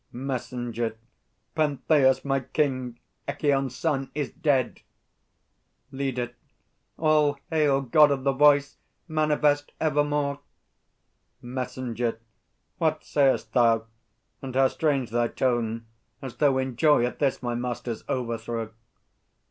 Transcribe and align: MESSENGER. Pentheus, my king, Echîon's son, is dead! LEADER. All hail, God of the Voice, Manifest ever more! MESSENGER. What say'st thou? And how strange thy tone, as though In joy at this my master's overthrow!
MESSENGER. 0.11 0.97
Pentheus, 1.53 2.25
my 2.25 2.39
king, 2.39 2.97
Echîon's 3.27 3.75
son, 3.75 4.09
is 4.15 4.31
dead! 4.31 4.81
LEADER. 5.91 6.31
All 6.97 7.37
hail, 7.51 7.81
God 7.81 8.09
of 8.09 8.23
the 8.23 8.31
Voice, 8.33 8.77
Manifest 9.07 9.73
ever 9.79 10.03
more! 10.03 10.39
MESSENGER. 11.43 12.17
What 12.79 13.03
say'st 13.03 13.53
thou? 13.53 13.85
And 14.41 14.55
how 14.55 14.69
strange 14.69 15.11
thy 15.11 15.27
tone, 15.27 15.85
as 16.19 16.37
though 16.37 16.57
In 16.57 16.77
joy 16.77 17.05
at 17.05 17.19
this 17.19 17.43
my 17.43 17.53
master's 17.53 18.03
overthrow! 18.09 18.71